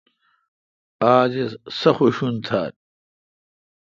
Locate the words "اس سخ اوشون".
1.41-2.35